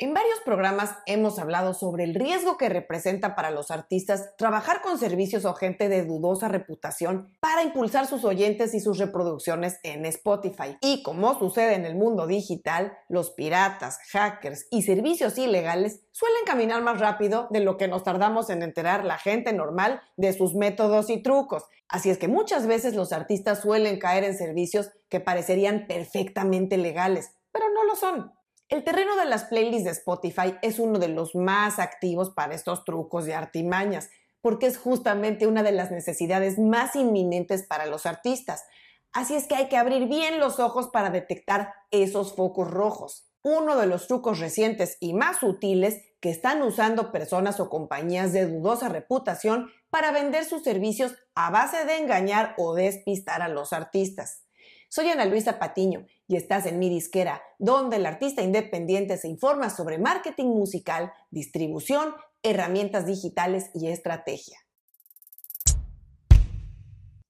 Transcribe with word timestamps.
En 0.00 0.14
varios 0.14 0.38
programas 0.44 0.94
hemos 1.06 1.40
hablado 1.40 1.74
sobre 1.74 2.04
el 2.04 2.14
riesgo 2.14 2.56
que 2.56 2.68
representa 2.68 3.34
para 3.34 3.50
los 3.50 3.72
artistas 3.72 4.36
trabajar 4.36 4.80
con 4.80 4.96
servicios 4.96 5.44
o 5.44 5.54
gente 5.54 5.88
de 5.88 6.04
dudosa 6.04 6.46
reputación 6.46 7.36
para 7.40 7.64
impulsar 7.64 8.06
sus 8.06 8.24
oyentes 8.24 8.74
y 8.74 8.80
sus 8.80 8.98
reproducciones 8.98 9.80
en 9.82 10.06
Spotify. 10.06 10.76
Y 10.80 11.02
como 11.02 11.36
sucede 11.36 11.74
en 11.74 11.84
el 11.84 11.96
mundo 11.96 12.28
digital, 12.28 12.96
los 13.08 13.30
piratas, 13.30 13.98
hackers 14.12 14.68
y 14.70 14.82
servicios 14.82 15.36
ilegales 15.36 16.04
suelen 16.12 16.44
caminar 16.46 16.80
más 16.80 17.00
rápido 17.00 17.48
de 17.50 17.58
lo 17.58 17.76
que 17.76 17.88
nos 17.88 18.04
tardamos 18.04 18.50
en 18.50 18.62
enterar 18.62 19.04
la 19.04 19.18
gente 19.18 19.52
normal 19.52 20.00
de 20.16 20.32
sus 20.32 20.54
métodos 20.54 21.10
y 21.10 21.24
trucos. 21.24 21.64
Así 21.88 22.08
es 22.08 22.18
que 22.18 22.28
muchas 22.28 22.68
veces 22.68 22.94
los 22.94 23.12
artistas 23.12 23.62
suelen 23.62 23.98
caer 23.98 24.22
en 24.22 24.38
servicios 24.38 24.92
que 25.08 25.18
parecerían 25.18 25.88
perfectamente 25.88 26.76
legales, 26.76 27.32
pero 27.50 27.68
no 27.70 27.82
lo 27.82 27.96
son. 27.96 28.37
El 28.68 28.84
terreno 28.84 29.16
de 29.16 29.24
las 29.24 29.44
playlists 29.44 29.84
de 29.84 29.92
Spotify 29.92 30.54
es 30.60 30.78
uno 30.78 30.98
de 30.98 31.08
los 31.08 31.34
más 31.34 31.78
activos 31.78 32.28
para 32.28 32.54
estos 32.54 32.84
trucos 32.84 33.26
y 33.26 33.32
artimañas, 33.32 34.10
porque 34.42 34.66
es 34.66 34.76
justamente 34.76 35.46
una 35.46 35.62
de 35.62 35.72
las 35.72 35.90
necesidades 35.90 36.58
más 36.58 36.94
inminentes 36.94 37.62
para 37.62 37.86
los 37.86 38.04
artistas. 38.04 38.64
Así 39.10 39.34
es 39.34 39.46
que 39.46 39.54
hay 39.54 39.70
que 39.70 39.78
abrir 39.78 40.06
bien 40.06 40.38
los 40.38 40.60
ojos 40.60 40.88
para 40.88 41.08
detectar 41.08 41.72
esos 41.90 42.34
focos 42.34 42.70
rojos. 42.70 43.26
Uno 43.42 43.74
de 43.74 43.86
los 43.86 44.06
trucos 44.06 44.38
recientes 44.38 44.98
y 45.00 45.14
más 45.14 45.42
útiles 45.42 46.02
que 46.20 46.28
están 46.28 46.60
usando 46.60 47.10
personas 47.10 47.60
o 47.60 47.70
compañías 47.70 48.34
de 48.34 48.46
dudosa 48.46 48.90
reputación 48.90 49.70
para 49.88 50.12
vender 50.12 50.44
sus 50.44 50.62
servicios 50.62 51.14
a 51.34 51.50
base 51.50 51.86
de 51.86 51.96
engañar 51.96 52.54
o 52.58 52.74
despistar 52.74 53.40
a 53.40 53.48
los 53.48 53.72
artistas. 53.72 54.42
Soy 54.90 55.10
Ana 55.10 55.26
Luisa 55.26 55.58
Patiño 55.58 56.06
y 56.26 56.36
estás 56.36 56.64
en 56.64 56.78
mi 56.78 56.88
disquera, 56.88 57.42
donde 57.58 57.96
el 57.96 58.06
artista 58.06 58.40
independiente 58.40 59.18
se 59.18 59.28
informa 59.28 59.68
sobre 59.68 59.98
marketing 59.98 60.46
musical, 60.46 61.12
distribución, 61.30 62.14
herramientas 62.42 63.04
digitales 63.04 63.70
y 63.74 63.88
estrategia. 63.88 64.56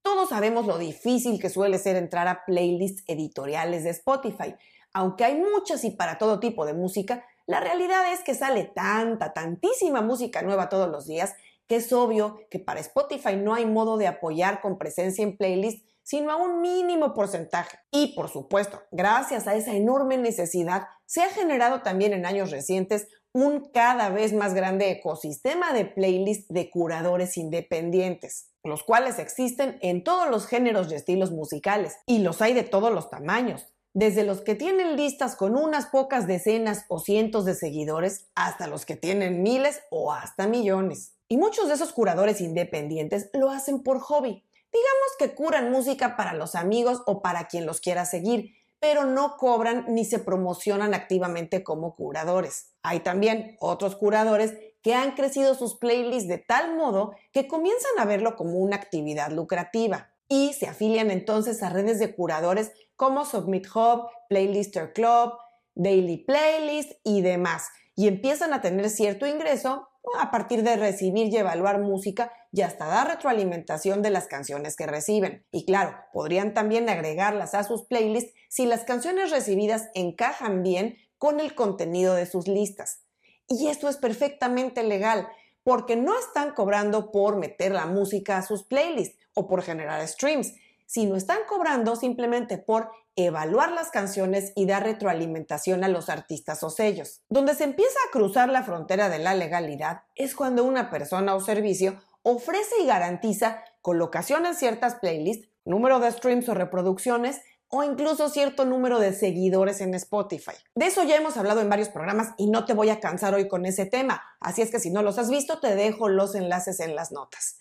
Todos 0.03 0.29
sabemos 0.29 0.67
lo 0.67 0.79
difícil 0.79 1.41
que 1.41 1.51
suele 1.51 1.79
ser 1.79 1.97
entrar 1.97 2.29
a 2.29 2.45
playlists 2.45 3.03
editoriales 3.09 3.83
de 3.83 3.91
Spotify. 3.91 4.55
Aunque 4.93 5.25
hay 5.25 5.35
muchas 5.35 5.83
y 5.85 5.91
para 5.91 6.17
todo 6.17 6.39
tipo 6.39 6.65
de 6.65 6.75
música, 6.75 7.25
la 7.47 7.59
realidad 7.59 8.13
es 8.13 8.21
que 8.21 8.37
sale 8.37 8.71
tanta, 8.73 9.33
tantísima 9.33 10.01
música 10.01 10.43
nueva 10.43 10.69
todos 10.69 10.89
los 10.89 11.09
días 11.09 11.35
que 11.67 11.77
es 11.77 11.93
obvio 11.93 12.41
que 12.51 12.59
para 12.59 12.81
Spotify 12.81 13.37
no 13.37 13.53
hay 13.53 13.67
modo 13.67 13.99
de 13.99 14.07
apoyar 14.07 14.61
con 14.61 14.79
presencia 14.79 15.23
en 15.23 15.37
playlists 15.37 15.88
sino 16.09 16.33
a 16.33 16.37
un 16.37 16.63
mínimo 16.63 17.13
porcentaje. 17.13 17.81
Y 17.91 18.15
por 18.15 18.31
supuesto, 18.31 18.83
gracias 18.91 19.47
a 19.47 19.55
esa 19.55 19.75
enorme 19.75 20.17
necesidad, 20.17 20.87
se 21.05 21.23
ha 21.23 21.29
generado 21.29 21.83
también 21.83 22.15
en 22.15 22.25
años 22.25 22.51
recientes 22.51 23.09
un 23.35 23.69
cada 23.75 24.09
vez 24.09 24.33
más 24.33 24.55
grande 24.55 24.91
ecosistema 24.91 25.75
de 25.75 25.85
playlists 25.85 26.49
de 26.49 26.71
curadores 26.71 27.37
independientes, 27.37 28.49
los 28.65 28.85
cuales 28.85 29.19
existen 29.19 29.79
en 29.83 30.03
todos 30.03 30.31
los 30.31 30.47
géneros 30.47 30.91
y 30.91 30.95
estilos 30.95 31.31
musicales, 31.31 31.99
y 32.07 32.21
los 32.21 32.41
hay 32.41 32.55
de 32.55 32.63
todos 32.63 32.91
los 32.91 33.11
tamaños, 33.11 33.67
desde 33.93 34.25
los 34.25 34.41
que 34.41 34.55
tienen 34.55 34.97
listas 34.97 35.37
con 35.37 35.59
unas 35.59 35.89
pocas 35.89 36.27
decenas 36.27 36.87
o 36.89 37.01
cientos 37.01 37.45
de 37.45 37.55
seguidores 37.55 38.31
hasta 38.35 38.67
los 38.67 38.87
que 38.87 38.97
tienen 38.97 39.43
miles 39.43 39.83
o 39.91 40.11
hasta 40.11 40.47
millones. 40.47 41.13
Y 41.29 41.37
muchos 41.37 41.69
de 41.69 41.75
esos 41.75 41.93
curadores 41.93 42.41
independientes 42.41 43.29
lo 43.35 43.51
hacen 43.51 43.83
por 43.83 44.01
hobby, 44.01 44.43
Digamos 44.73 45.09
que 45.19 45.35
curan 45.35 45.71
música 45.71 46.17
para 46.17 46.35
los 46.35 46.55
amigos 46.55 47.03
o 47.07 47.23
para 47.23 47.49
quien 47.49 47.67
los 47.67 47.81
quiera 47.81 48.05
seguir, 48.05 48.55
pero 48.81 49.05
no 49.05 49.37
cobran 49.37 49.87
ni 49.89 50.05
se 50.05 50.19
promocionan 50.19 50.95
activamente 50.95 51.63
como 51.65 51.97
curadores. 51.97 52.71
Hay 52.83 53.01
también 53.01 53.57
otros 53.61 53.97
curadores 53.97 54.55
que 54.83 54.95
han 54.95 55.13
crecido 55.13 55.55
sus 55.55 55.75
playlists 55.77 56.29
de 56.29 56.39
tal 56.39 56.77
modo 56.77 57.15
que 57.33 57.49
comienzan 57.49 57.99
a 57.99 58.05
verlo 58.05 58.37
como 58.37 58.59
una 58.59 58.77
actividad 58.77 59.31
lucrativa 59.31 60.11
y 60.29 60.53
se 60.53 60.67
afilian 60.67 61.11
entonces 61.11 61.63
a 61.63 61.71
redes 61.71 61.99
de 61.99 62.15
curadores 62.15 62.73
como 62.95 63.25
Submit 63.25 63.67
Hub, 63.75 64.09
Playlister 64.29 64.93
Club, 64.93 65.33
Daily 65.75 66.19
Playlist 66.19 66.93
y 67.05 67.23
demás, 67.23 67.69
y 67.95 68.09
empiezan 68.09 68.53
a 68.53 68.61
tener 68.61 68.91
cierto 68.91 69.27
ingreso 69.27 69.89
a 70.19 70.31
partir 70.31 70.63
de 70.63 70.77
recibir 70.77 71.29
y 71.29 71.37
evaluar 71.37 71.81
música 71.81 72.33
y 72.53 72.63
hasta 72.63 72.87
dar 72.87 73.09
retroalimentación 73.09 74.03
de 74.03 74.11
las 74.11 74.27
canciones 74.27 74.77
que 74.77 74.87
reciben. 74.87 75.45
Y 75.51 75.67
claro, 75.67 75.97
podrían 76.13 76.55
también 76.55 76.89
agregarlas 76.89 77.55
a 77.55 77.65
sus 77.65 77.85
playlists 77.85 78.33
si 78.49 78.67
las 78.67 78.85
canciones 78.85 79.31
recibidas 79.31 79.89
encajan 79.95 80.63
bien 80.63 80.97
con 81.19 81.41
el 81.41 81.55
contenido 81.55 82.15
de 82.15 82.27
sus 82.27 82.49
listas. 82.49 83.03
Y 83.49 83.69
esto 83.69 83.89
es 83.89 83.97
perfectamente 83.97 84.83
legal, 84.83 85.29
porque 85.63 85.97
no 85.97 86.19
están 86.19 86.53
cobrando 86.55 87.11
por 87.11 87.37
meter 87.37 87.73
la 87.73 87.87
música 87.87 88.39
a 88.39 88.43
sus 88.43 88.65
playlists 88.65 89.19
o 89.35 89.49
por 89.49 89.63
generar 89.63 90.07
streams, 90.07 90.55
sino 90.87 91.17
están 91.17 91.41
cobrando 91.49 91.97
simplemente 91.97 92.59
por 92.59 92.91
evaluar 93.27 93.73
las 93.73 93.91
canciones 93.91 94.53
y 94.55 94.67
dar 94.67 94.85
retroalimentación 94.85 95.83
a 95.83 95.89
los 95.89 96.09
artistas 96.09 96.63
o 96.63 96.71
sellos. 96.71 97.23
Donde 97.29 97.55
se 97.57 97.65
empieza 97.65 97.99
a 98.07 98.13
cruzar 98.13 98.49
la 98.49 98.63
frontera 98.63 99.09
de 99.09 99.19
la 99.19 99.35
legalidad 99.35 100.03
es 100.15 100.37
cuando 100.37 100.63
una 100.63 100.89
persona 100.89 101.35
o 101.35 101.41
servicio 101.41 101.97
ofrece 102.23 102.77
y 102.81 102.87
garantiza 102.87 103.65
colocación 103.83 104.47
en 104.47 104.55
ciertas 104.55 104.97
playlists, 104.97 105.49
número 105.65 105.99
de 105.99 106.13
streams 106.13 106.49
o 106.49 106.55
reproducciones, 106.55 107.41
o 107.71 107.83
incluso 107.83 108.29
cierto 108.29 108.65
número 108.65 109.01
de 109.01 109.13
seguidores 109.13 109.81
en 109.81 109.95
Spotify. 109.95 110.55
De 110.75 110.87
eso 110.87 111.03
ya 111.03 111.17
hemos 111.17 111.37
hablado 111.37 111.61
en 111.61 111.69
varios 111.69 111.89
programas 111.89 112.29
y 112.39 112.49
no 112.49 112.65
te 112.65 112.73
voy 112.73 112.89
a 112.89 113.01
cansar 113.01 113.35
hoy 113.35 113.49
con 113.49 113.67
ese 113.67 113.85
tema, 113.85 114.23
así 114.41 114.63
es 114.63 114.71
que 114.71 114.81
si 114.81 114.91
no 114.91 115.03
los 115.03 115.19
has 115.19 115.29
visto 115.29 115.59
te 115.59 115.75
dejo 115.75 116.09
los 116.09 116.35
enlaces 116.35 116.81
en 116.81 116.95
las 116.95 117.13
notas. 117.13 117.59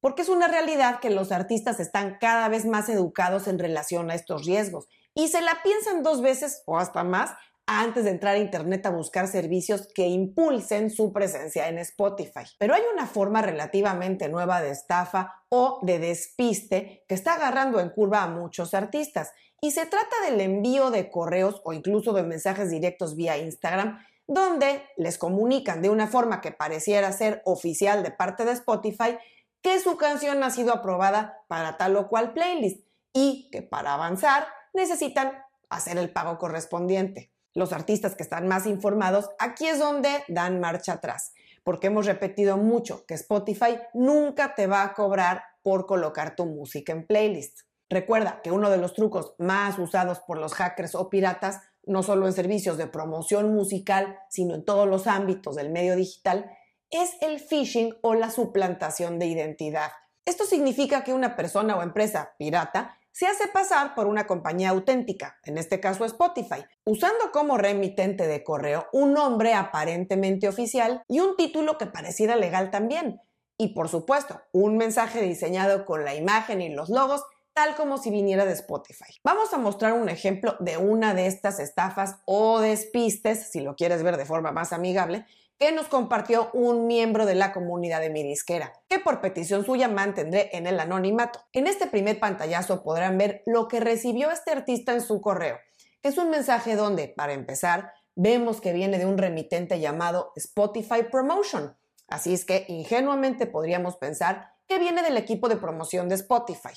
Porque 0.00 0.22
es 0.22 0.30
una 0.30 0.48
realidad 0.48 1.00
que 1.00 1.10
los 1.10 1.30
artistas 1.30 1.78
están 1.78 2.16
cada 2.18 2.48
vez 2.48 2.64
más 2.64 2.88
educados 2.88 3.48
en 3.48 3.58
relación 3.58 4.10
a 4.10 4.14
estos 4.14 4.46
riesgos 4.46 4.88
y 5.14 5.28
se 5.28 5.40
la 5.40 5.62
piensan 5.62 6.02
dos 6.02 6.22
veces 6.22 6.62
o 6.66 6.78
hasta 6.78 7.04
más 7.04 7.32
antes 7.66 8.04
de 8.04 8.10
entrar 8.10 8.34
a 8.34 8.38
Internet 8.38 8.84
a 8.86 8.90
buscar 8.90 9.28
servicios 9.28 9.88
que 9.94 10.08
impulsen 10.08 10.90
su 10.90 11.12
presencia 11.12 11.68
en 11.68 11.78
Spotify. 11.78 12.44
Pero 12.58 12.74
hay 12.74 12.82
una 12.92 13.06
forma 13.06 13.42
relativamente 13.42 14.28
nueva 14.28 14.60
de 14.60 14.70
estafa 14.70 15.44
o 15.48 15.78
de 15.82 16.00
despiste 16.00 17.04
que 17.06 17.14
está 17.14 17.34
agarrando 17.34 17.78
en 17.78 17.90
curva 17.90 18.24
a 18.24 18.28
muchos 18.28 18.74
artistas 18.74 19.32
y 19.60 19.70
se 19.70 19.86
trata 19.86 20.16
del 20.24 20.40
envío 20.40 20.90
de 20.90 21.10
correos 21.10 21.60
o 21.64 21.72
incluso 21.72 22.12
de 22.12 22.24
mensajes 22.24 22.70
directos 22.70 23.14
vía 23.14 23.38
Instagram 23.38 23.98
donde 24.26 24.84
les 24.96 25.18
comunican 25.18 25.82
de 25.82 25.90
una 25.90 26.06
forma 26.06 26.40
que 26.40 26.52
pareciera 26.52 27.12
ser 27.12 27.42
oficial 27.44 28.02
de 28.02 28.10
parte 28.10 28.44
de 28.44 28.52
Spotify 28.52 29.16
que 29.62 29.78
su 29.78 29.96
canción 29.96 30.42
ha 30.42 30.50
sido 30.50 30.72
aprobada 30.72 31.44
para 31.48 31.76
tal 31.76 31.96
o 31.96 32.08
cual 32.08 32.32
playlist 32.32 32.84
y 33.12 33.48
que 33.50 33.62
para 33.62 33.94
avanzar 33.94 34.46
necesitan 34.74 35.32
hacer 35.68 35.98
el 35.98 36.12
pago 36.12 36.38
correspondiente. 36.38 37.32
Los 37.54 37.72
artistas 37.72 38.14
que 38.14 38.22
están 38.22 38.46
más 38.46 38.66
informados, 38.66 39.30
aquí 39.38 39.66
es 39.66 39.78
donde 39.78 40.10
dan 40.28 40.60
marcha 40.60 40.94
atrás, 40.94 41.32
porque 41.64 41.88
hemos 41.88 42.06
repetido 42.06 42.56
mucho 42.56 43.04
que 43.06 43.14
Spotify 43.14 43.78
nunca 43.92 44.54
te 44.54 44.66
va 44.66 44.82
a 44.82 44.94
cobrar 44.94 45.42
por 45.62 45.86
colocar 45.86 46.36
tu 46.36 46.46
música 46.46 46.92
en 46.92 47.06
playlist. 47.06 47.60
Recuerda 47.88 48.40
que 48.42 48.52
uno 48.52 48.70
de 48.70 48.76
los 48.78 48.94
trucos 48.94 49.34
más 49.38 49.78
usados 49.78 50.20
por 50.20 50.38
los 50.38 50.54
hackers 50.54 50.94
o 50.94 51.10
piratas, 51.10 51.60
no 51.84 52.04
solo 52.04 52.26
en 52.26 52.32
servicios 52.32 52.78
de 52.78 52.86
promoción 52.86 53.52
musical, 53.52 54.20
sino 54.28 54.54
en 54.54 54.64
todos 54.64 54.88
los 54.88 55.08
ámbitos 55.08 55.56
del 55.56 55.70
medio 55.70 55.96
digital, 55.96 56.50
es 56.90 57.16
el 57.20 57.40
phishing 57.40 57.96
o 58.02 58.14
la 58.14 58.30
suplantación 58.30 59.18
de 59.18 59.26
identidad. 59.26 59.90
Esto 60.24 60.44
significa 60.44 61.02
que 61.02 61.12
una 61.12 61.34
persona 61.34 61.76
o 61.76 61.82
empresa 61.82 62.34
pirata 62.38 62.96
se 63.12 63.26
hace 63.26 63.48
pasar 63.48 63.94
por 63.94 64.06
una 64.06 64.26
compañía 64.26 64.70
auténtica, 64.70 65.38
en 65.44 65.58
este 65.58 65.80
caso 65.80 66.04
Spotify, 66.04 66.64
usando 66.84 67.32
como 67.32 67.58
remitente 67.58 68.26
de 68.26 68.42
correo 68.44 68.86
un 68.92 69.12
nombre 69.12 69.54
aparentemente 69.54 70.48
oficial 70.48 71.02
y 71.08 71.20
un 71.20 71.36
título 71.36 71.78
que 71.78 71.86
pareciera 71.86 72.36
legal 72.36 72.70
también. 72.70 73.20
Y 73.58 73.74
por 73.74 73.88
supuesto, 73.88 74.40
un 74.52 74.76
mensaje 74.76 75.20
diseñado 75.20 75.84
con 75.84 76.04
la 76.04 76.14
imagen 76.14 76.62
y 76.62 76.70
los 76.70 76.88
logos 76.88 77.22
tal 77.52 77.74
como 77.74 77.98
si 77.98 78.10
viniera 78.10 78.46
de 78.46 78.52
Spotify. 78.52 79.12
Vamos 79.24 79.52
a 79.52 79.58
mostrar 79.58 79.92
un 79.92 80.08
ejemplo 80.08 80.56
de 80.60 80.76
una 80.76 81.14
de 81.14 81.26
estas 81.26 81.58
estafas 81.58 82.16
o 82.24 82.60
despistes, 82.60 83.50
si 83.50 83.60
lo 83.60 83.76
quieres 83.76 84.02
ver 84.02 84.16
de 84.16 84.24
forma 84.24 84.52
más 84.52 84.72
amigable, 84.72 85.26
que 85.60 85.72
nos 85.72 85.88
compartió 85.88 86.48
un 86.54 86.86
miembro 86.86 87.26
de 87.26 87.34
la 87.34 87.52
comunidad 87.52 88.00
de 88.00 88.08
mi 88.08 88.22
disquera, 88.22 88.72
que 88.88 88.98
por 88.98 89.20
petición 89.20 89.62
suya 89.66 89.88
mantendré 89.88 90.48
en 90.56 90.66
el 90.66 90.80
anonimato. 90.80 91.44
En 91.52 91.66
este 91.66 91.86
primer 91.86 92.18
pantallazo 92.18 92.82
podrán 92.82 93.18
ver 93.18 93.42
lo 93.44 93.68
que 93.68 93.78
recibió 93.78 94.30
este 94.30 94.52
artista 94.52 94.94
en 94.94 95.02
su 95.02 95.20
correo. 95.20 95.58
Es 96.02 96.16
un 96.16 96.30
mensaje 96.30 96.76
donde, 96.76 97.08
para 97.08 97.34
empezar, 97.34 97.92
vemos 98.16 98.62
que 98.62 98.72
viene 98.72 98.98
de 98.98 99.04
un 99.04 99.18
remitente 99.18 99.78
llamado 99.78 100.32
Spotify 100.34 101.02
Promotion. 101.12 101.76
Así 102.08 102.32
es 102.32 102.46
que 102.46 102.64
ingenuamente 102.68 103.44
podríamos 103.44 103.98
pensar 103.98 104.54
que 104.66 104.78
viene 104.78 105.02
del 105.02 105.18
equipo 105.18 105.50
de 105.50 105.56
promoción 105.56 106.08
de 106.08 106.14
Spotify. 106.14 106.72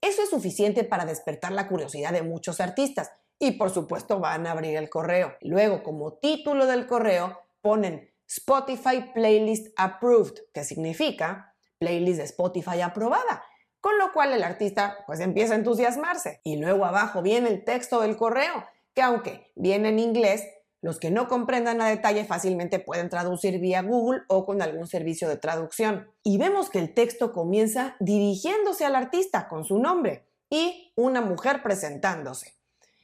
Eso 0.00 0.22
es 0.22 0.30
suficiente 0.30 0.84
para 0.84 1.04
despertar 1.04 1.52
la 1.52 1.68
curiosidad 1.68 2.14
de 2.14 2.22
muchos 2.22 2.62
artistas, 2.62 3.10
y 3.38 3.52
por 3.52 3.68
supuesto 3.68 4.20
van 4.20 4.46
a 4.46 4.52
abrir 4.52 4.74
el 4.76 4.88
correo. 4.88 5.34
Luego, 5.42 5.82
como 5.82 6.14
título 6.14 6.66
del 6.66 6.86
correo, 6.86 7.38
ponen 7.66 8.08
Spotify 8.28 9.10
Playlist 9.12 9.72
Approved, 9.76 10.34
que 10.54 10.62
significa 10.62 11.56
playlist 11.80 12.18
de 12.18 12.24
Spotify 12.24 12.80
aprobada. 12.80 13.42
Con 13.80 13.98
lo 13.98 14.12
cual 14.12 14.32
el 14.32 14.44
artista 14.44 14.98
pues 15.04 15.18
empieza 15.18 15.54
a 15.54 15.56
entusiasmarse. 15.56 16.40
Y 16.44 16.58
luego 16.58 16.84
abajo 16.84 17.22
viene 17.22 17.48
el 17.48 17.64
texto 17.64 18.02
del 18.02 18.16
correo, 18.16 18.64
que 18.94 19.02
aunque 19.02 19.50
viene 19.56 19.88
en 19.88 19.98
inglés, 19.98 20.44
los 20.80 21.00
que 21.00 21.10
no 21.10 21.26
comprendan 21.26 21.80
a 21.80 21.88
detalle 21.88 22.24
fácilmente 22.24 22.78
pueden 22.78 23.08
traducir 23.08 23.58
vía 23.58 23.82
Google 23.82 24.22
o 24.28 24.46
con 24.46 24.62
algún 24.62 24.86
servicio 24.86 25.28
de 25.28 25.36
traducción. 25.36 26.08
Y 26.22 26.38
vemos 26.38 26.70
que 26.70 26.78
el 26.78 26.94
texto 26.94 27.32
comienza 27.32 27.96
dirigiéndose 27.98 28.84
al 28.84 28.94
artista 28.94 29.48
con 29.48 29.64
su 29.64 29.80
nombre 29.80 30.28
y 30.48 30.92
una 30.94 31.20
mujer 31.20 31.64
presentándose. 31.64 32.55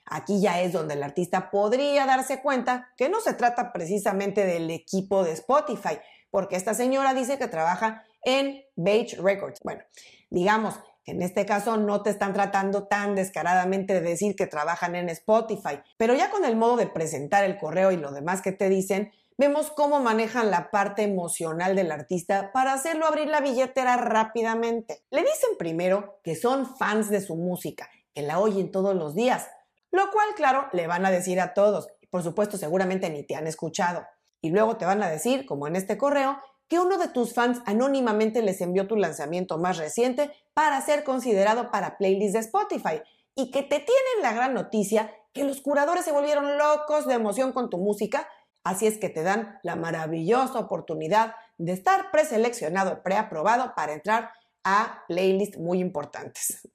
Aquí 0.05 0.41
ya 0.41 0.61
es 0.61 0.73
donde 0.73 0.95
el 0.95 1.03
artista 1.03 1.51
podría 1.51 2.07
darse 2.07 2.43
cuenta 2.43 2.89
que 2.97 3.09
no 3.09 3.21
se 3.21 3.35
trata 3.35 3.73
precisamente 3.73 4.45
del 4.45 4.71
equipo 4.71 5.25
de 5.25 5.33
Spotify, 5.33 5.99
porque 6.31 6.57
esta 6.57 6.75
señora 6.75 7.15
dice 7.15 7.39
que 7.39 7.49
trabaja 7.49 8.05
en 8.25 8.63
Beige 8.77 9.17
Records. 9.17 9.61
Bueno, 9.63 9.83
digamos 10.31 10.81
que 11.05 11.13
en 11.13 11.23
este 11.23 11.47
caso 11.47 11.77
no 11.77 12.03
te 12.03 12.11
están 12.11 12.33
tratando 12.33 12.87
tan 12.87 13.15
descaradamente 13.15 13.95
de 13.95 14.01
decir 14.01 14.37
que 14.37 14.47
trabajan 14.47 14.95
en 14.95 15.09
Spotify, 15.09 15.81
pero 15.97 16.15
ya 16.15 16.31
con 16.31 16.45
el 16.45 16.57
modo 16.57 16.77
de 16.77 16.87
presentar 16.87 17.45
el 17.45 17.59
correo 17.59 17.93
y 17.93 17.97
lo 17.97 18.13
demás 18.13 18.41
que 18.43 18.53
te 18.53 18.69
dicen, 18.69 19.13
vemos 19.37 19.71
cómo 19.71 20.01
manejan 20.01 20.51
la 20.51 20.71
parte 20.71 21.03
emocional 21.03 21.75
del 21.75 21.91
artista 21.91 22.53
para 22.53 22.73
hacerlo 22.73 23.07
abrir 23.07 23.29
la 23.29 23.41
billetera 23.41 23.97
rápidamente. 23.97 25.03
Le 25.11 25.23
dicen 25.23 25.51
primero 25.59 26.21
que 26.23 26.37
son 26.37 26.77
fans 26.77 27.11
de 27.11 27.21
su 27.21 27.37
música, 27.37 27.89
que 28.15 28.23
la 28.23 28.39
oyen 28.39 28.71
todos 28.71 28.95
los 28.95 29.15
días, 29.15 29.49
lo 29.93 30.11
cual, 30.11 30.29
claro, 30.35 30.69
le 30.73 30.87
van 30.87 31.07
a 31.07 31.11
decir 31.11 31.41
a 31.41 31.55
todos. 31.55 31.89
Por 32.11 32.23
supuesto, 32.23 32.57
seguramente 32.57 33.09
ni 33.11 33.25
te 33.25 33.37
han 33.37 33.47
escuchado. 33.47 34.05
Y 34.41 34.51
luego 34.51 34.77
te 34.77 34.85
van 34.85 35.03
a 35.03 35.09
decir, 35.09 35.47
como 35.47 35.69
en 35.69 35.77
este 35.77 35.97
correo, 35.97 36.39
que 36.69 36.81
uno 36.81 36.97
de 36.97 37.09
tus 37.09 37.35
fans 37.35 37.61
anónimamente 37.67 38.41
les 38.43 38.61
envió 38.63 38.89
tu 38.89 38.97
lanzamiento 38.97 39.59
más 39.59 39.77
reciente 39.77 40.33
para 40.55 40.81
ser 40.81 41.05
considerado 41.05 41.71
para 41.71 41.99
playlist 41.99 42.33
de 42.33 42.41
Spotify 42.41 43.03
y 43.35 43.51
que 43.51 43.63
te 43.63 43.77
tienen 43.77 44.23
la 44.23 44.33
gran 44.33 44.55
noticia 44.55 45.13
que 45.33 45.45
los 45.45 45.61
curadores 45.61 46.05
se 46.05 46.13
volvieron 46.13 46.59
locos 46.59 47.07
de 47.07 47.15
emoción 47.15 47.53
con 47.53 47.71
tu 47.71 47.79
música, 47.79 48.27
así 48.65 48.87
es 48.87 48.99
que 48.99 49.11
te 49.11 49.23
dan 49.23 49.59
la 49.63 49.77
maravillosa 49.77 50.59
oportunidad 50.59 51.35
de 51.59 51.73
estar 51.73 52.11
preseleccionado, 52.11 53.03
preaprobado 53.03 53.75
para 53.75 53.93
entrar 53.93 54.31
a 54.65 55.05
playlists 55.09 55.59
muy 55.59 55.81
importantes. 55.81 56.69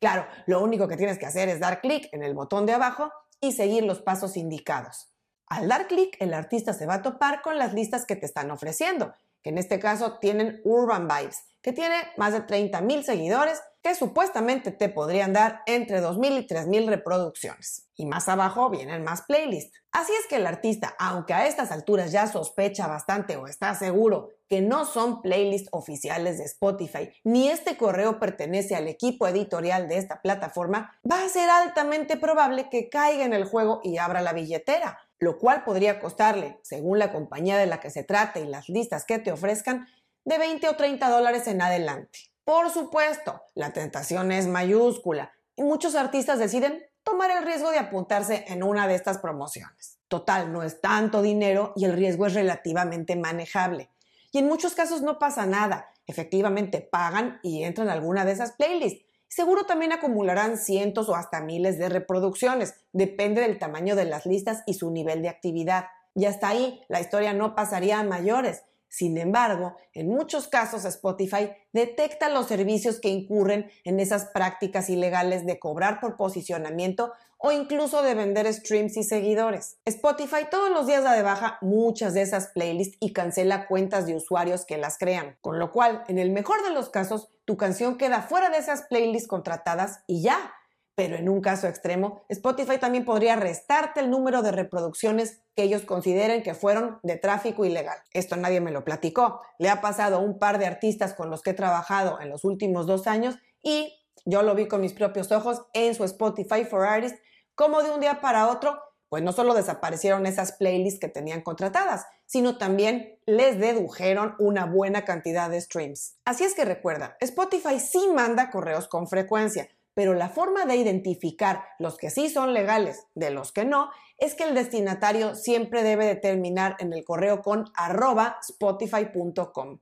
Claro, 0.00 0.26
lo 0.46 0.62
único 0.62 0.88
que 0.88 0.96
tienes 0.96 1.18
que 1.18 1.26
hacer 1.26 1.48
es 1.48 1.60
dar 1.60 1.80
clic 1.80 2.08
en 2.12 2.22
el 2.22 2.34
botón 2.34 2.64
de 2.64 2.72
abajo 2.72 3.10
y 3.40 3.52
seguir 3.52 3.84
los 3.84 4.00
pasos 4.00 4.36
indicados. 4.36 5.12
Al 5.46 5.68
dar 5.68 5.88
clic, 5.88 6.16
el 6.20 6.32
artista 6.32 6.72
se 6.72 6.86
va 6.86 6.94
a 6.94 7.02
topar 7.02 7.42
con 7.42 7.58
las 7.58 7.74
listas 7.74 8.06
que 8.06 8.16
te 8.16 8.24
están 8.24 8.50
ofreciendo 8.50 9.12
que 9.42 9.50
en 9.50 9.58
este 9.58 9.78
caso 9.78 10.18
tienen 10.18 10.60
Urban 10.64 11.08
Vibes, 11.08 11.44
que 11.62 11.72
tiene 11.72 11.96
más 12.16 12.32
de 12.32 12.40
30 12.40 12.80
mil 12.80 13.04
seguidores 13.04 13.60
que 13.82 13.94
supuestamente 13.94 14.72
te 14.72 14.90
podrían 14.90 15.32
dar 15.32 15.62
entre 15.66 16.02
2.000 16.02 16.42
y 16.42 16.46
3.000 16.46 16.88
reproducciones. 16.88 17.88
Y 17.94 18.04
más 18.04 18.28
abajo 18.28 18.68
vienen 18.68 19.04
más 19.04 19.22
playlists. 19.22 19.78
Así 19.90 20.12
es 20.20 20.26
que 20.26 20.36
el 20.36 20.46
artista, 20.46 20.94
aunque 20.98 21.32
a 21.32 21.46
estas 21.46 21.70
alturas 21.70 22.12
ya 22.12 22.26
sospecha 22.26 22.86
bastante 22.86 23.36
o 23.36 23.46
está 23.46 23.74
seguro 23.74 24.28
que 24.48 24.60
no 24.60 24.84
son 24.84 25.22
playlists 25.22 25.70
oficiales 25.72 26.38
de 26.38 26.44
Spotify, 26.44 27.10
ni 27.24 27.48
este 27.48 27.76
correo 27.78 28.18
pertenece 28.18 28.76
al 28.76 28.86
equipo 28.86 29.26
editorial 29.26 29.88
de 29.88 29.96
esta 29.96 30.20
plataforma, 30.20 30.92
va 31.10 31.24
a 31.24 31.28
ser 31.28 31.48
altamente 31.48 32.16
probable 32.16 32.68
que 32.68 32.90
caiga 32.90 33.24
en 33.24 33.32
el 33.32 33.44
juego 33.44 33.80
y 33.82 33.96
abra 33.96 34.20
la 34.20 34.32
billetera 34.32 34.98
lo 35.20 35.38
cual 35.38 35.64
podría 35.64 36.00
costarle, 36.00 36.58
según 36.62 36.98
la 36.98 37.12
compañía 37.12 37.58
de 37.58 37.66
la 37.66 37.78
que 37.78 37.90
se 37.90 38.02
trate 38.02 38.40
y 38.40 38.46
las 38.46 38.68
listas 38.68 39.04
que 39.04 39.18
te 39.18 39.30
ofrezcan, 39.30 39.86
de 40.24 40.38
20 40.38 40.68
o 40.68 40.76
30 40.76 41.08
dólares 41.08 41.46
en 41.46 41.62
adelante. 41.62 42.30
Por 42.44 42.70
supuesto, 42.70 43.42
la 43.54 43.72
tentación 43.72 44.32
es 44.32 44.46
mayúscula 44.46 45.32
y 45.56 45.62
muchos 45.62 45.94
artistas 45.94 46.38
deciden 46.38 46.82
tomar 47.04 47.30
el 47.30 47.44
riesgo 47.44 47.70
de 47.70 47.78
apuntarse 47.78 48.44
en 48.48 48.62
una 48.62 48.88
de 48.88 48.94
estas 48.94 49.18
promociones. 49.18 49.98
Total, 50.08 50.52
no 50.52 50.62
es 50.62 50.80
tanto 50.80 51.22
dinero 51.22 51.72
y 51.76 51.84
el 51.84 51.92
riesgo 51.92 52.26
es 52.26 52.34
relativamente 52.34 53.14
manejable. 53.14 53.90
Y 54.32 54.38
en 54.38 54.46
muchos 54.46 54.74
casos 54.74 55.02
no 55.02 55.18
pasa 55.18 55.44
nada. 55.44 55.92
Efectivamente 56.06 56.80
pagan 56.80 57.40
y 57.42 57.62
entran 57.64 57.88
a 57.88 57.92
alguna 57.92 58.24
de 58.24 58.32
esas 58.32 58.52
playlists 58.52 59.04
Seguro 59.30 59.64
también 59.64 59.92
acumularán 59.92 60.58
cientos 60.58 61.08
o 61.08 61.14
hasta 61.14 61.40
miles 61.40 61.78
de 61.78 61.88
reproducciones, 61.88 62.74
depende 62.92 63.42
del 63.42 63.60
tamaño 63.60 63.94
de 63.94 64.04
las 64.04 64.26
listas 64.26 64.64
y 64.66 64.74
su 64.74 64.90
nivel 64.90 65.22
de 65.22 65.28
actividad. 65.28 65.84
Y 66.16 66.24
hasta 66.24 66.48
ahí 66.48 66.82
la 66.88 67.00
historia 67.00 67.32
no 67.32 67.54
pasaría 67.54 68.00
a 68.00 68.04
mayores. 68.04 68.64
Sin 68.90 69.16
embargo, 69.18 69.76
en 69.94 70.08
muchos 70.08 70.48
casos 70.48 70.84
Spotify 70.84 71.52
detecta 71.72 72.28
los 72.28 72.48
servicios 72.48 72.98
que 73.00 73.08
incurren 73.08 73.70
en 73.84 74.00
esas 74.00 74.26
prácticas 74.26 74.90
ilegales 74.90 75.46
de 75.46 75.60
cobrar 75.60 76.00
por 76.00 76.16
posicionamiento 76.16 77.12
o 77.38 77.52
incluso 77.52 78.02
de 78.02 78.14
vender 78.14 78.52
streams 78.52 78.96
y 78.96 79.04
seguidores. 79.04 79.78
Spotify 79.84 80.48
todos 80.50 80.70
los 80.70 80.88
días 80.88 81.04
da 81.04 81.14
de 81.14 81.22
baja 81.22 81.56
muchas 81.62 82.14
de 82.14 82.22
esas 82.22 82.48
playlists 82.48 82.98
y 83.00 83.12
cancela 83.12 83.68
cuentas 83.68 84.06
de 84.06 84.16
usuarios 84.16 84.66
que 84.66 84.76
las 84.76 84.98
crean, 84.98 85.38
con 85.40 85.60
lo 85.60 85.70
cual, 85.70 86.04
en 86.08 86.18
el 86.18 86.30
mejor 86.30 86.62
de 86.64 86.74
los 86.74 86.90
casos, 86.90 87.28
tu 87.44 87.56
canción 87.56 87.96
queda 87.96 88.22
fuera 88.22 88.50
de 88.50 88.58
esas 88.58 88.82
playlists 88.82 89.28
contratadas 89.28 90.02
y 90.08 90.22
ya. 90.22 90.52
Pero 91.00 91.16
en 91.16 91.30
un 91.30 91.40
caso 91.40 91.66
extremo, 91.66 92.20
Spotify 92.28 92.76
también 92.76 93.06
podría 93.06 93.34
restarte 93.34 94.00
el 94.00 94.10
número 94.10 94.42
de 94.42 94.52
reproducciones 94.52 95.40
que 95.56 95.62
ellos 95.62 95.80
consideren 95.80 96.42
que 96.42 96.52
fueron 96.52 96.98
de 97.02 97.16
tráfico 97.16 97.64
ilegal. 97.64 97.96
Esto 98.12 98.36
nadie 98.36 98.60
me 98.60 98.70
lo 98.70 98.84
platicó. 98.84 99.40
Le 99.58 99.70
ha 99.70 99.80
pasado 99.80 100.16
a 100.16 100.18
un 100.18 100.38
par 100.38 100.58
de 100.58 100.66
artistas 100.66 101.14
con 101.14 101.30
los 101.30 101.40
que 101.40 101.52
he 101.52 101.54
trabajado 101.54 102.20
en 102.20 102.28
los 102.28 102.44
últimos 102.44 102.86
dos 102.86 103.06
años 103.06 103.38
y 103.62 103.94
yo 104.26 104.42
lo 104.42 104.54
vi 104.54 104.68
con 104.68 104.82
mis 104.82 104.92
propios 104.92 105.32
ojos 105.32 105.62
en 105.72 105.94
su 105.94 106.04
Spotify 106.04 106.66
for 106.66 106.84
Artists 106.84 107.18
como 107.54 107.82
de 107.82 107.92
un 107.92 108.00
día 108.00 108.20
para 108.20 108.48
otro, 108.48 108.78
pues 109.08 109.22
no 109.22 109.32
solo 109.32 109.54
desaparecieron 109.54 110.26
esas 110.26 110.52
playlists 110.52 111.00
que 111.00 111.08
tenían 111.08 111.40
contratadas, 111.40 112.04
sino 112.26 112.58
también 112.58 113.18
les 113.24 113.58
dedujeron 113.58 114.34
una 114.38 114.66
buena 114.66 115.06
cantidad 115.06 115.48
de 115.48 115.62
streams. 115.62 116.18
Así 116.26 116.44
es 116.44 116.52
que 116.52 116.66
recuerda, 116.66 117.16
Spotify 117.20 117.80
sí 117.80 118.06
manda 118.14 118.50
correos 118.50 118.86
con 118.86 119.08
frecuencia, 119.08 119.66
pero 120.00 120.14
la 120.14 120.30
forma 120.30 120.64
de 120.64 120.76
identificar 120.76 121.62
los 121.78 121.98
que 121.98 122.08
sí 122.08 122.30
son 122.30 122.54
legales 122.54 123.06
de 123.14 123.28
los 123.28 123.52
que 123.52 123.66
no 123.66 123.90
es 124.16 124.34
que 124.34 124.44
el 124.44 124.54
destinatario 124.54 125.34
siempre 125.34 125.82
debe 125.82 126.06
determinar 126.06 126.76
en 126.78 126.94
el 126.94 127.04
correo 127.04 127.42
con 127.42 127.66
arroba 127.74 128.38
spotify.com. 128.40 129.80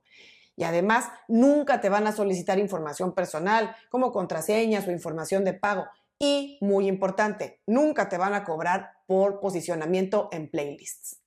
Y 0.57 0.65
además, 0.65 1.05
nunca 1.29 1.79
te 1.79 1.87
van 1.87 2.05
a 2.05 2.11
solicitar 2.11 2.59
información 2.59 3.15
personal 3.15 3.73
como 3.89 4.11
contraseñas 4.11 4.85
o 4.89 4.91
información 4.91 5.45
de 5.45 5.53
pago. 5.53 5.85
Y, 6.19 6.57
muy 6.59 6.89
importante, 6.89 7.61
nunca 7.65 8.09
te 8.09 8.17
van 8.17 8.33
a 8.33 8.43
cobrar 8.43 8.89
por 9.07 9.39
posicionamiento 9.39 10.27
en 10.33 10.49
playlists. 10.49 11.21